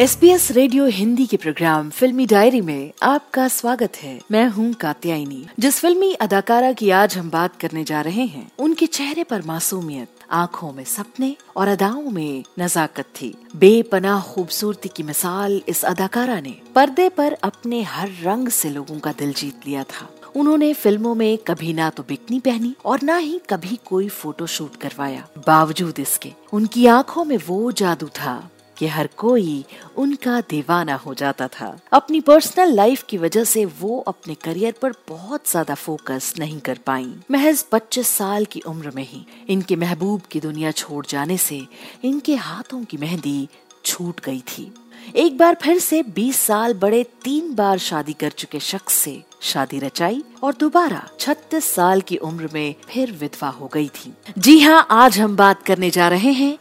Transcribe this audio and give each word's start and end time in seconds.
S 0.00 0.48
radio 0.50 0.86
Hindi 0.86 1.26
के 1.26 1.36
programme 1.36 1.90
फिल्मी 1.90 2.26
diary 2.26 2.60
में 2.60 2.92
आपका 3.02 3.48
स्वागत 3.48 3.96
है। 3.96 4.20
मैं 4.30 4.48
हूँ 4.48 4.72
कात्यायनी। 4.72 5.46
जिस 5.58 5.80
फिल्मी 5.80 6.12
अदाकारा 6.12 6.72
की 6.72 6.90
आज 6.90 7.16
हम 7.16 7.30
बात 7.30 7.60
करने 7.60 7.84
जा 7.84 8.00
रहे 8.00 8.22
हैं, 8.22 8.50
उनके 8.58 8.86
चेहरे 8.86 9.24
पर 9.24 9.42
मासूमियत, 9.42 10.08
आँखों 10.30 10.72
में 10.72 10.84
सपने 10.84 11.36
और 11.56 11.68
अदाओं 11.68 12.02
में 12.02 12.44
नजाकत 12.58 13.04
थी। 13.04 13.34
बेपनाह 13.56 14.22
खूबसूरती 14.22 14.88
की 14.88 15.02
मिसाल 15.02 15.62
इस 15.68 15.84
अदाकारा 15.84 16.40
ने। 16.40 16.60
पर्दे 16.74 17.08
पर 17.08 17.32
अपने 17.32 17.82
हर 17.82 18.10
रंग 18.22 18.48
से 18.48 18.70
लोगों 18.70 18.98
का 18.98 19.12
दिल 19.12 19.32
जीत 19.32 19.60
लिया 19.66 19.82
था। 19.82 20.30
उन्होंने 20.36 20.72
फ़िल्मों 20.72 21.14
में 21.14 21.38
कभी 21.38 21.72
ना 21.72 21.90
तो 21.90 22.02
बिकनी 22.02 22.40
पहनी 22.40 22.74
और 22.84 23.02
ना 23.02 23.16
ही 23.16 23.40
कभी 23.50 23.78
कोई 23.84 24.08
फ़ोटो 24.08 24.46
शूट 24.46 24.76
करवाया। 24.76 25.28
बावजूद 25.46 25.98
इसके, 25.98 26.32
उनकी 26.52 26.86
आँखों 26.86 27.24
में 27.24 27.38
वो 27.46 27.72
जादू 27.72 28.06
था। 28.06 28.50
कि 28.78 28.86
हर 28.86 29.08
कोई 29.16 29.64
उनका 29.96 30.40
दीवाना 30.50 30.94
हो 30.96 31.14
जाता 31.14 31.48
था। 31.50 31.68
अपनी 31.92 32.20
पर्सनल 32.20 32.72
लाइफ 32.72 33.02
की 33.02 33.18
वजह 33.18 33.44
से 33.44 33.64
वो 33.80 33.98
अपने 34.08 34.34
करियर 34.34 34.74
पर 34.82 34.92
बहुत 35.08 35.50
ज़्यादा 35.50 35.74
फोकस 35.74 36.32
नहीं 36.38 36.58
कर 36.60 36.78
पाई। 36.86 37.12
महज 37.30 37.64
25 37.72 38.08
साल 38.08 38.44
की 38.44 38.60
उम्र 38.66 38.90
में 38.90 39.04
ही 39.04 39.24
इनके 39.48 39.76
महबूब 39.76 40.22
की 40.22 40.40
दुनिया 40.40 40.70
छोड़ 40.72 41.04
जाने 41.06 41.36
से 41.38 41.60
इनके 42.04 42.34
हाथों 42.36 42.82
की 42.84 42.96
मेहंदी 42.96 43.48
छूट 43.84 44.20
गई 44.20 44.40
थी। 44.48 44.72
एक 45.16 45.36
बार 45.38 45.56
फिर 45.62 45.78
से 45.78 46.02
20 46.14 46.36
साल 46.36 46.74
बड़े 46.74 47.02
तीन 47.24 47.54
बार 47.54 47.78
शादी 47.78 48.12
कर 48.12 48.30
चुके 48.30 48.60
शख्स 48.60 48.94
से 48.94 49.22
शादी 49.40 49.78
रचाई 49.78 50.22
और 50.42 50.54
दोबारा 50.60 51.08
36 51.20 51.64
साल 51.64 52.00
की 52.00 52.16
उम्र 52.16 52.48
में 52.54 52.74
फिर 52.88 53.12
विधवा 53.12 53.48
हो 53.48 53.70
गई 53.74 53.88
थी। 53.88 54.12
जी 54.38 54.60
हाँ 54.60 54.86
आज 54.90 55.18
हम 55.18 55.36
बात 55.36 55.62
करने 55.62 55.90
जा 55.90 56.08
रहे 56.08 56.32
हैं 56.32 56.58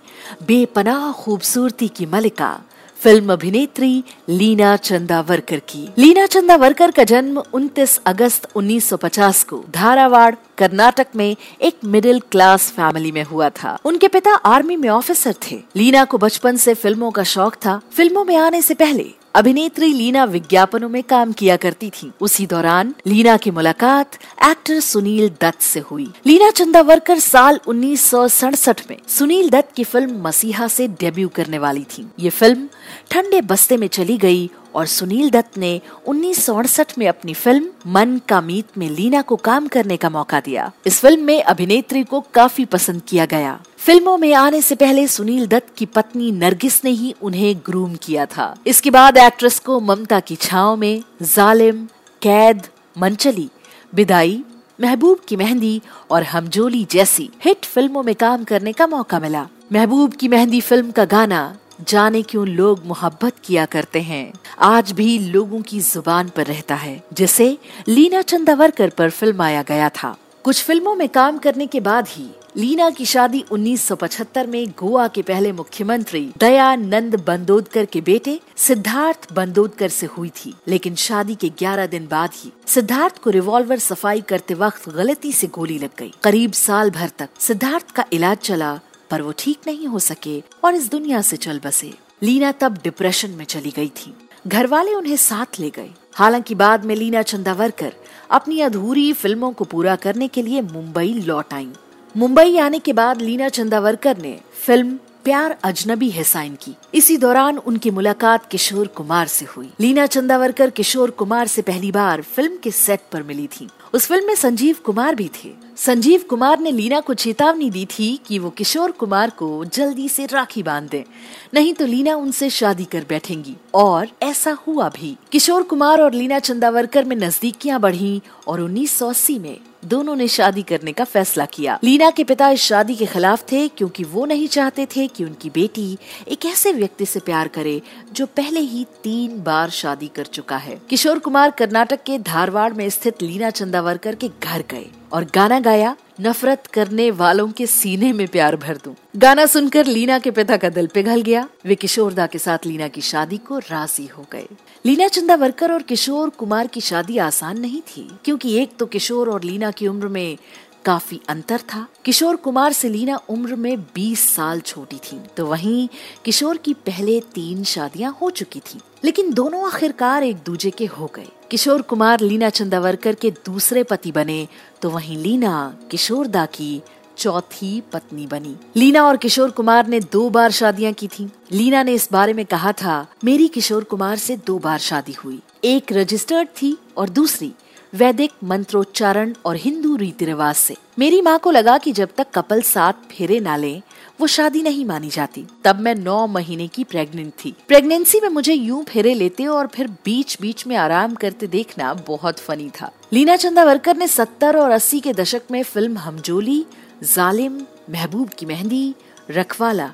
बेपनाह 0.48 1.12
खूबसूरती 1.12 1.88
की 1.88 2.06
मलिका 2.06 2.62
फ़िल्म 3.00 3.34
अभिनेत्री 3.34 4.04
लीना 4.30 4.76
चंदावरकर 4.78 5.60
की। 5.60 5.90
लीना 5.98 6.26
चंदावरकर 6.26 6.92
का 6.92 7.04
जन्म 7.04 7.44
29 7.54 8.00
अगस्त 8.06 8.48
1950 8.56 9.44
को 9.44 9.64
धारावाड़, 9.72 10.36
कर्नाटक 10.58 11.08
में 11.16 11.36
एक 11.62 11.78
मिडिल 11.86 12.20
क्लास 12.20 12.72
फैमिली 12.72 13.12
में 13.12 13.24
हुआ 13.24 13.50
था। 13.50 13.78
उनके 13.86 14.08
पिता 14.08 14.36
आर्मी 14.36 14.76
में 14.76 14.90
ऑफिसर 14.90 15.36
थे। 15.52 15.62
लीना 15.76 16.06
को 16.06 16.18
बचपन 16.18 16.58
से 16.58 16.74
फ़िल्मों 16.74 17.12
का 17.12 17.24
शौक 17.24 17.56
था। 17.56 17.82
फ़िल्मों 17.92 18.26
में 18.26 18.36
आने 18.38 18.62
से 18.62 18.74
पहले 18.74 19.14
अभिनेत्री 19.36 19.92
लीना 19.94 20.24
विज्ञापनों 20.24 20.88
में 20.90 21.02
काम 21.04 21.32
किया 21.32 21.56
करती 21.58 21.90
थी। 21.90 22.12
उसी 22.22 22.46
दौरान 22.48 22.94
लीना 23.08 23.36
की 23.38 23.52
मुलाकात 23.52 24.16
एक्टर 24.44 24.80
सुनील 24.80 25.30
दत्त 25.42 25.62
से 25.62 25.80
हुई। 25.80 26.08
लीना 26.26 26.50
चंदावरकर 26.50 27.20
साल 27.20 27.60
उन्नीस 27.68 28.02
सौ 28.02 28.28
सड़सठ 28.28 28.82
में 28.90 28.98
सुनील 29.08 29.50
दत्त 29.50 29.76
की 29.76 29.84
फ़िल्म 29.84 30.22
मसीहा 30.22 30.68
से 30.68 30.88
डेब्यू 30.88 31.28
करने 31.28 31.58
वाली 31.58 31.84
थी। 31.84 32.08
ये 32.20 32.30
फ़िल्म 32.30 32.68
ठंडे 33.12 33.42
बस्ते 33.42 33.78
में 33.78 33.88
चली 33.88 34.18
गई 34.18 34.50
और 34.76 34.86
सुनील 34.86 35.30
दत्त 35.30 35.58
ने 35.58 35.80
उन्नीस 36.08 36.46
सौ 36.46 36.56
अड़सठ 36.56 36.98
में 36.98 37.08
अपनी 37.08 37.34
फ़िल्म 37.34 37.92
मन 37.92 38.20
का 38.30 38.42
मीत 38.42 38.78
में 38.78 38.90
लीना 38.90 39.22
को 39.22 39.36
काम 39.36 39.68
करने 39.68 39.98
का 39.98 40.10
मौका 40.10 40.40
दिया। 40.40 40.72
इस 40.86 41.00
फ़िल्म 41.00 41.24
में 41.24 41.44
अभिनेत्री 41.44 42.04
को 42.04 42.22
काफ़ी 42.34 42.66
पसंद 42.66 43.02
किया 43.02 43.26
गया। 43.26 43.60
फ़िल्मों 43.78 44.18
में 44.18 44.34
आने 44.34 44.62
से 44.62 44.76
पहले 44.76 45.08
सुनील 45.08 45.48
दत्त 45.48 45.74
की 45.78 45.86
पत्नी 45.86 46.32
नरगिस 46.32 46.84
ने 46.86 46.92
ही 46.92 47.14
उन्हें 47.22 47.56
ग्रूम 47.66 47.96
किया 47.96 48.26
था। 48.26 48.56
इसके 48.68 48.90
बाद 48.90 49.18
एक्ट्रेस 49.18 49.60
को 49.60 49.80
ममता 49.80 50.20
की 50.20 50.36
छाव 50.36 50.76
में 50.76 51.04
जालिम, 51.22 51.86
कैद, 52.22 52.62
मंचली 52.98 53.50
विदाई 53.94 54.44
महबूब 54.80 55.20
की 55.28 55.36
मेहंदी 55.36 55.82
और 56.12 56.24
हमजोली 56.24 56.84
जैसी 56.92 57.30
हिट 57.46 57.66
फ़िल्मों 57.66 58.04
में 58.04 58.16
काम 58.16 58.44
करने 58.44 58.72
का 58.74 58.88
मौका 58.88 59.20
मिला। 59.20 59.48
महबूब 59.74 60.14
की 60.14 60.28
मेहंदी 60.28 60.60
फ़िल्म 60.62 60.92
का 60.92 61.06
गाना 61.06 61.58
जाने 61.82 62.22
क्यों 62.22 62.48
लोग 62.48 62.86
मोहब्बत 62.86 63.34
किया 63.44 63.66
करते 63.66 64.02
हैं? 64.02 64.34
आज 64.60 64.92
भी 64.92 65.20
लोगों 65.20 65.62
की 65.62 65.80
ज़ुबान 65.80 66.30
पर 66.30 66.46
रहता 66.46 66.76
है, 66.76 67.04
जिसे 67.14 67.58
लीना 67.88 68.22
चंदावरकर 68.22 68.90
पर 68.90 69.10
फिल्माया 69.10 69.62
गया 69.62 69.90
था। 69.90 70.18
कुछ 70.44 70.64
फ़िल्मों 70.64 70.96
में 70.96 71.10
काम 71.10 71.38
करने 71.38 71.68
के 71.68 71.80
बाद 71.80 72.08
ही 72.10 72.28
लीना 72.58 72.90
की 72.90 73.06
शादी 73.06 73.46
1975 73.52 74.48
में 74.48 74.68
गोवा 74.68 75.08
के 75.08 75.22
पहले 75.22 75.52
मुख्यमंत्री 75.52 76.32
दयानंद 76.38 77.16
बंदोदकर 77.16 77.86
के 77.86 78.02
बेटे 78.02 78.40
सिद्धार्थ 78.58 79.34
बंदोदकर 79.34 79.90
से 79.90 80.06
हुई 80.06 80.30
थी। 80.30 80.54
लेकिन 80.68 80.96
शादी 80.96 81.36
के 81.36 81.50
11 81.50 81.86
दिन 81.86 82.08
बाद 82.08 82.30
ही 82.34 82.52
सिद्धार्थ 82.68 83.18
को 83.18 83.30
रिवॉल्वर 83.30 83.80
सफ़ाई 83.80 84.22
करते 84.22 84.54
वक्त 84.54 84.90
गलती 84.90 85.32
से 85.32 85.48
गोली 85.48 85.80
लग 85.80 85.90
गई। 86.00 86.14
करीब 86.24 86.52
साल 86.52 86.90
भर 86.90 87.10
तक 87.18 87.30
सिद्धार्थ 87.40 87.92
का 87.92 88.06
इलाज 88.14 88.38
चला 88.38 88.80
पर 89.10 89.22
वो 89.22 89.34
ठीक 89.38 89.58
नहीं 89.68 89.88
हो 89.88 90.00
सके 90.00 90.44
और 90.64 90.76
इस 90.76 90.90
दुनिया 90.92 91.22
से 91.22 91.38
चल 91.38 91.60
बसे। 91.60 91.94
लीना 92.24 92.52
तब 92.52 92.78
डिप्रेशन 92.84 93.30
में 93.30 93.46
चली 93.46 93.72
गई 93.72 93.90
थी। 93.90 94.14
घर 94.48 94.68
वाले 94.68 94.94
उन्हें 94.94 95.16
साथ 95.18 95.60
ले 95.60 95.70
गए। 95.70 95.90
हालाँकि 96.14 96.56
बाद 96.56 96.86
में 96.86 96.96
लीना 96.96 97.22
चंदावरकर 97.22 97.94
अपनी 98.32 98.60
अधूरी 98.62 99.14
फ़िल्मों 99.14 99.52
को 99.52 99.66
पूरा 99.66 99.96
करने 99.96 100.28
के 100.28 100.42
लिए 100.42 100.62
मुंबई 100.62 101.14
लौट 101.14 101.54
आई। 101.54 101.70
मुंबई 102.18 102.58
आने 102.58 102.80
के 102.80 102.94
बाद 102.94 103.22
लीना 103.22 103.50
चंदावरकर 103.50 104.18
ने 104.18 104.40
फ़िल्म 104.66 105.00
प्यार 105.26 105.58
अजनबी 105.64 106.10
है 106.10 106.24
साइन 106.24 106.56
की। 106.56 106.76
इसी 106.94 107.18
दौरान 107.18 107.58
उनकी 107.58 107.92
मुलाकात 107.92 108.46
किशोर 108.46 108.88
कुमार 108.88 109.28
से 109.28 109.46
हुई। 109.46 109.70
लीना 109.80 110.06
चंदावरकर 110.06 110.70
किशोर 110.70 111.10
कुमार 111.12 111.48
से 111.48 111.62
पहली 111.62 111.92
बार 111.92 112.22
फ़िल्म 112.22 112.58
के 112.58 112.72
सेट 112.72 113.00
पर 113.12 113.24
मिली 113.24 113.48
थी। 113.48 113.70
उस 113.94 114.08
फ़िल्म 114.08 114.28
में 114.28 114.36
संजीव 114.36 114.76
कुमार 114.86 115.16
भी 115.16 115.32
थे। 115.44 115.54
संजीव 115.78 116.22
कुमार 116.30 116.60
ने 116.60 116.72
लीना 116.72 117.00
को 117.00 117.14
चेतावनी 117.14 117.70
दी 117.70 117.86
थी 117.86 118.20
कि 118.28 118.40
वो 118.40 118.50
किशोर 118.50 118.92
कुमार 118.92 119.30
को 119.30 119.66
जल्दी 119.66 120.10
से 120.10 120.26
राखी 120.26 120.64
बाँध 120.64 120.90
दे। 120.90 121.06
नहीं 121.54 121.74
तो 121.74 121.86
लीना 121.86 122.16
उनसे 122.16 122.50
शादी 122.50 122.86
कर 122.86 123.06
बैठेंगी। 123.10 123.56
और 123.74 124.08
ऐसा 124.24 124.52
हुआ 124.68 124.90
भी। 124.90 125.18
किशोर 125.32 125.64
कुमार 125.64 126.02
और 126.02 126.14
लीना 126.14 126.40
चंदावरकर 126.40 127.06
में 127.06 127.16
नजदीकियाँ 127.16 127.80
बढ़ी 127.80 128.22
और 128.48 128.62
1980 128.62 129.40
में 129.40 129.58
दोनों 129.86 130.16
ने 130.16 130.28
शादी 130.28 130.62
करने 130.62 130.92
का 130.92 131.04
फैसला 131.04 131.46
किया। 131.46 131.80
लीना 131.84 132.10
के 132.10 132.24
पिता 132.24 132.50
इस 132.50 132.62
शादी 132.62 132.96
के 132.96 133.06
खिलाफ 133.06 133.44
थे 133.52 133.68
क्योंकि 133.68 134.04
वो 134.04 134.26
नहीं 134.26 134.48
चाहते 134.48 134.86
थे 134.86 135.08
कि 135.08 135.24
उनकी 135.24 135.50
बेटी 135.50 135.98
एक 136.28 136.46
ऐसे 136.46 136.72
व्यक्ति 136.72 137.06
से 137.06 137.20
प्यार 137.20 137.48
करे 137.48 137.82
जो 138.14 138.26
पहले 138.26 138.60
ही 138.60 138.86
तीन 139.04 139.42
बार 139.44 139.70
शादी 139.70 140.08
कर 140.08 140.26
चुका 140.26 140.58
है। 140.58 140.80
किशोर 140.90 141.20
कुमार 141.20 141.52
कर्नाटक 141.52 142.04
के 142.04 142.20
धारवाड़ 142.20 142.72
में 142.74 142.90
स्थित 142.90 143.22
लीना 143.22 143.50
चंदावरकर 143.50 144.16
के 144.16 144.30
घर 144.44 144.64
गए। 144.72 144.86
और 145.14 145.26
गाना 145.36 145.60
गाया, 145.60 145.96
नफरत 146.22 146.68
करने 146.68 147.10
वालों 147.12 147.48
के 147.52 147.66
सीने 147.68 148.12
में 148.14 148.28
प्यार 148.28 148.56
भर 148.56 148.78
दूँ। 148.78 148.96
गाना 149.16 149.46
सुनकर 149.46 149.86
लीना 149.86 150.20
के 150.20 150.32
पिता 150.32 150.58
का 150.58 150.70
दिल 150.70 150.88
पिघल 150.88 151.22
गया 151.22 151.48
वे 151.66 151.76
किशोरदा 151.76 152.28
के 152.28 152.40
साथ 152.40 152.66
लीना 152.66 152.88
की 152.88 153.02
शादी 153.02 153.38
को 153.38 153.58
राज़ी 153.60 154.06
हो 154.08 154.26
गए 154.32 154.48
लीना 154.86 155.08
चंदावरकर 155.08 155.72
और 155.72 155.82
किशोर 155.82 156.30
कुमार 156.30 156.68
की 156.68 156.82
शादी 156.82 157.18
आसान 157.18 157.60
नहीं 157.60 157.82
थी, 157.82 158.08
क्योंकि 158.26 158.56
एक 158.58 158.78
तो 158.80 158.86
किशोर 158.86 159.30
और 159.30 159.44
लीना 159.44 159.72
की 159.72 159.88
उम्र 159.88 160.08
में 160.08 160.38
काफ़ी 160.86 161.20
अंतर 161.30 161.60
था। 161.70 161.86
किशोर 162.06 162.36
कुमार 162.38 162.74
से 162.74 162.90
लीना 162.90 163.20
उम्र 163.30 163.56
में 163.56 163.78
20 163.96 164.28
साल 164.30 164.60
छोटी 164.62 164.98
थी 165.04 165.20
तो 165.38 165.46
वहीं 165.46 165.88
किशोर 166.26 166.58
की 166.58 166.74
पहले 166.86 167.20
तीन 167.36 167.64
शादियाँ 167.66 168.18
हो 168.22 168.30
चुकी 168.32 168.60
थी, 168.62 168.80
लेकिन 169.04 169.34
दोनों 169.34 169.66
आखिरकार 169.68 170.24
एक 170.24 170.44
दूजे 170.46 170.72
के 170.72 170.86
हो 170.88 171.12
गए। 171.16 171.28
किशोर 171.52 171.82
कुमार 171.84 172.20
लीना 172.22 172.50
चंदावरकर 172.50 173.16
के 173.16 173.32
दूसरे 173.46 173.84
पति 173.84 174.12
बने 174.12 174.48
तो 174.82 174.90
वहीं 174.90 175.18
लीना 175.18 175.56
किशोर 175.92 176.28
दा 176.28 176.46
की 176.48 176.82
चौथी 177.18 177.82
पत्नी 177.94 178.26
बनी। 178.28 178.56
लीना 178.76 179.04
और 179.04 179.18
किशोर 179.18 179.52
कुमार 179.52 179.88
ने 179.88 180.00
दो 180.12 180.30
बार 180.30 180.52
शादियाँ 180.52 180.94
की 180.94 181.08
थी। 181.10 181.30
लीना 181.52 181.84
ने 181.84 181.94
इस 181.94 182.08
बारे 182.12 182.34
में 182.34 182.46
कहा 182.46 182.72
था, 182.74 183.06
मेरी 183.24 183.48
किशोर 183.50 183.84
कुमार 183.84 184.18
से 184.18 184.38
दो 184.38 184.58
बार 184.60 184.80
शादी 184.80 185.14
हुई। 185.16 185.40
एक 185.64 185.92
रजिस्टर्ड 185.94 186.48
थी 186.62 186.78
और 186.98 187.10
दूसरी 187.10 187.52
वैदिक 187.96 188.32
मंत्रोच्चारण 188.44 189.34
और 189.46 189.56
हिंदू 189.56 189.96
रीति 189.96 190.26
रिवाज 190.26 190.56
से। 190.56 190.76
मेरी 191.00 191.22
माँ 191.22 191.38
को 191.40 191.52
लगा 191.52 191.78
कि 191.78 191.92
जब 191.92 192.10
तक 192.18 192.28
कपल 192.34 192.62
साथ 192.62 192.94
फेरे 192.94 193.40
ना 193.40 193.56
ले, 193.56 193.82
वो 194.22 194.28
शादी 194.28 194.62
नहीं 194.62 194.86
मानी 194.86 195.10
जाती। 195.10 195.46
तब 195.64 195.80
मैं 195.80 195.96
नौ 195.96 196.28
महीने 196.28 196.68
की 196.68 196.84
प्रेग्नेंट 196.84 197.34
थी। 197.46 197.56
प्रेगनेंसी 197.68 198.20
में 198.20 198.30
मुझे 198.30 198.54
यूँ 198.54 198.84
फेरे 198.84 199.14
लेते 199.14 199.46
और 199.46 199.68
फिर 199.68 199.88
बीच 199.88 200.38
बीच 200.42 200.68
में 200.68 200.76
आराम 200.76 201.16
करते 201.16 201.48
देखना 201.48 201.94
बहुत 201.94 202.40
फनी 202.40 202.70
था। 202.70 202.92
लीना 203.14 203.36
चंदावरकर 203.36 203.98
ने 203.98 204.08
सत्तर 204.08 204.58
और 204.58 204.72
अस्सी 204.72 205.00
के 205.00 205.14
दशक 205.14 205.42
में 205.52 205.64
फ़िल्म 205.64 205.98
हमजोली, 205.98 206.66
जालिम, 207.04 207.62
महबूब 207.90 208.30
की 208.30 208.46
मेहंदी, 208.46 208.96
रखवाला, 209.32 209.92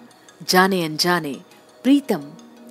जाने 0.50 0.86
अनजाने, 0.86 1.36
प्रीतम, 1.84 2.22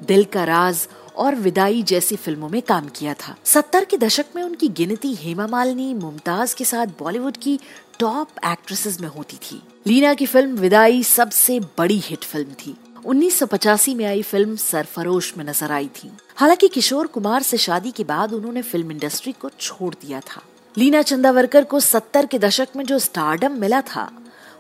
दिल 0.02 0.24
का 0.24 0.44
राज 0.44 0.88
और 1.20 1.34
विदाई 1.34 1.82
जैसी 1.82 2.16
फ़िल्मों 2.16 2.48
में 2.48 2.62
काम 2.62 2.88
किया 2.88 3.14
था। 3.14 3.36
सत्तर 3.44 3.84
के 3.84 3.96
दशक 3.96 4.26
में 4.36 4.42
उनकी 4.42 4.68
गिनती 4.68 5.14
हेमा 5.14 5.46
मालिनी, 5.46 5.94
मुमताज़ 5.94 6.56
के 6.56 6.64
साथ 6.64 6.86
बॉलीवुड 6.86 7.36
की 7.36 7.60
टॉप 7.98 8.28
एक्ट्रेसेस 8.44 9.00
में 9.00 9.08
होती 9.08 9.36
थी। 9.36 9.62
लीना 9.86 10.14
की 10.14 10.26
फ़िल्म 10.26 10.56
विदाई 10.56 11.02
सबसे 11.02 11.60
बड़ी 11.60 11.98
हिट 11.98 12.24
फ़िल्म 12.24 12.48
थी। 12.48 12.76
1985 13.06 13.94
में 13.94 14.04
आई 14.04 14.22
फ़िल्म 14.22 14.56
सरफरोश 14.56 15.36
में 15.36 15.44
नज़र 15.44 15.72
आई 15.72 15.88
थी। 15.88 16.10
हालाँकि 16.36 16.68
किशोर 16.68 17.06
कुमार 17.06 17.42
से 17.42 17.56
शादी 17.56 17.90
के 17.90 18.04
बाद 18.04 18.32
उन्होंने 18.32 18.62
फ़िल्म 18.62 18.90
इंडस्ट्री 18.90 19.32
को 19.32 19.50
छोड़ 19.60 19.94
दिया 19.94 20.20
था। 20.20 20.42
लीना 20.78 21.02
चंदावरकर 21.02 21.64
को 21.64 21.80
सत्तर 21.80 22.26
के 22.26 22.38
दशक 22.38 22.68
में 22.76 22.84
जो 22.84 22.98
स्टारडम 22.98 23.52
मिला 23.52 23.80
था, 23.80 24.10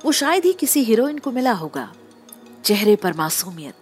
वो 0.04 0.12
शायद 0.12 0.44
ही 0.44 0.52
किसी 0.52 0.84
हीरोइन 0.84 1.18
को 1.18 1.32
मिला 1.32 1.52
होगा। 1.52 1.92
चेहरे 2.64 2.96
पर 2.96 3.12
मासूमियत, 3.12 3.74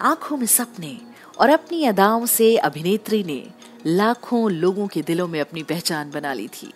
आँखों 0.00 0.36
में 0.36 0.46
सपने 0.46 0.98
और 1.42 1.50
अपनी 1.50 1.84
अदाओं 1.84 2.26
से 2.26 2.56
अभिनेत्री 2.56 3.24
ने 3.24 3.42
लाखों 3.86 4.50
लोगों 4.50 4.86
के 4.86 5.02
दिलों 5.02 5.28
में 5.28 5.40
अपनी 5.40 5.62
पहचान 5.62 6.10
बना 6.10 6.32
ली 6.32 6.48
थी। 6.48 6.72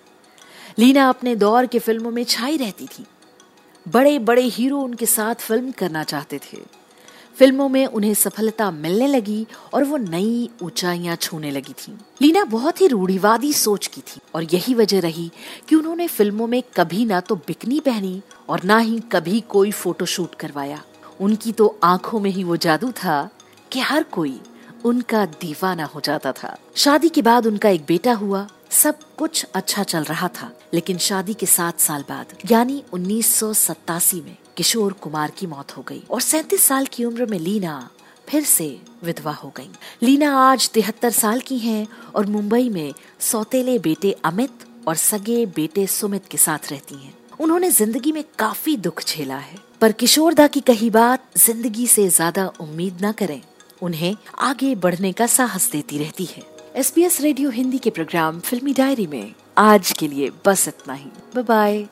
लीना 0.79 1.09
अपने 1.09 1.37
दौर 1.37 1.67
के 1.67 1.79
फ़िल्मों 1.79 2.11
में 2.11 2.25
छाई 2.25 2.57
रहती 2.57 2.87
थी। 2.87 3.05
बड़े 3.89 4.19
बड़े 4.19 4.43
हीरो 4.43 4.79
उनके 4.79 5.07
साथ 5.07 5.35
फ़िल्म 5.35 5.71
करना 5.71 6.03
चाहते 6.05 6.39
थे। 6.39 6.59
फ़िल्मों 7.37 7.69
में 7.69 7.87
उन्हें 7.87 8.15
सफलता 8.15 8.71
मिलने 8.71 9.07
लगी 9.07 9.47
और 9.75 9.85
वो 9.85 9.97
नई 9.97 10.51
ऊंचाइयाँ 10.63 11.17
छूने 11.17 11.51
लगी 11.51 11.73
थी। 11.73 11.93
लीना 12.23 12.45
बहुत 12.45 12.81
ही 12.81 12.87
रूढ़िवादी 12.87 13.53
सोच 13.53 13.87
की 13.87 14.01
थी 14.01 14.21
और 14.35 14.45
यही 14.45 14.75
वजह 14.75 15.01
रही 15.01 15.31
कि 15.69 15.77
उन्होंने 15.77 16.07
फ़िल्मों 16.07 16.47
में 16.47 16.63
कभी 16.77 17.05
ना 17.05 17.21
तो 17.21 17.37
बिकनी 17.37 17.81
पहनी 17.81 18.23
और 18.49 18.65
ना 18.65 18.79
ही 18.79 19.01
कभी 19.13 19.41
कोई 19.41 19.71
फोटोशूट 19.71 20.35
करवाया। 20.35 20.83
उनकी 21.21 21.53
तो 21.53 21.79
आँखों 21.85 22.21
में 22.21 22.31
ही 22.31 22.45
वो 22.45 22.57
जादू 22.57 22.93
था 22.93 23.31
कि 23.73 23.81
हर 23.81 24.03
कोई 24.03 24.41
उनका 24.87 25.25
दीवाना 25.35 25.85
हो 25.85 26.01
जाता 26.01 26.33
था। 26.33 26.57
शादी 26.77 27.09
के 27.09 27.23
बाद 27.23 27.47
उनका 27.47 27.69
एक 27.69 27.85
बेटा 27.89 28.13
हुआ, 28.15 28.47
सब 28.73 28.99
कुछ 29.19 29.45
अच्छा 29.55 29.83
चल 29.85 30.05
रहा 30.05 30.29
था, 30.31 30.51
लेकिन 30.75 30.99
शादी 31.01 31.35
के 31.35 31.47
सात 31.49 31.81
साल 31.81 32.05
बाद, 32.09 32.37
यानी 32.51 32.83
उन्नीस 32.93 33.35
सौ 33.35 33.53
सतासी 33.55 34.21
में, 34.21 34.37
किशोर 34.57 34.93
कुमार 34.93 35.31
की 35.31 35.47
मौत 35.47 35.77
हो 35.77 35.85
गई 35.89 36.03
और 36.11 36.21
सैतीस 36.23 36.63
साल 36.63 36.87
की 36.87 37.05
उम्र 37.05 37.27
में 37.27 37.39
लीना 37.41 37.89
फिर 38.29 38.45
से 38.45 38.67
विधवा 39.05 39.33
हो 39.35 39.53
गई। 39.57 39.69
लीना 40.03 40.33
आज 40.41 40.69
तिहत्तर 40.71 41.11
साल 41.13 41.41
की 41.41 41.59
हैं 41.59 41.87
और 42.15 42.27
मुंबई 42.27 42.69
में 42.69 42.93
सौतेले 43.23 43.79
बेटे 43.81 44.11
अमित 44.25 44.65
और 44.89 44.95
सगे 44.97 45.45
बेटे 45.57 45.87
सुमित 45.89 46.27
के 46.31 46.39
साथ 46.39 46.71
रहती 46.71 46.95
हैं। 46.97 47.15
उन्होंने 47.41 47.71
ज़िंदगी 47.73 48.13
में 48.13 48.23
काफ़ी 48.39 48.77
दुख 48.79 49.03
झेला 49.03 49.37
है, 49.37 49.59
पर 49.81 49.93
किशोरदा 49.95 50.47
की 50.47 50.61
कही 50.63 50.91
बात 50.91 51.39
ज़िंदगी 51.39 51.87
से 51.89 52.09
ज़्यादा 52.11 52.47
उम्मीद 52.61 53.05
न 53.05 53.13
करें। 53.13 53.41
उन्हें 53.83 54.17
आगे 54.39 54.75
बढ़ने 54.75 55.13
का 55.13 55.27
साहस 55.27 55.71
देती 55.71 55.99
रहती 55.99 56.25
है। 56.25 56.43
एस 56.77 57.21
रेडियो 57.21 57.51
हिंदी 57.51 57.79
के 57.79 57.91
प्रोग्राम 57.91 58.41
फिल्मी 58.41 58.73
डायरी 58.73 59.07
में। 59.07 59.35
आज 59.59 59.93
के 59.93 60.09
लिए 60.09 60.31
बस 60.47 60.69
इतना 60.69 60.95
ही। 60.95 61.07
बाय 61.37 61.87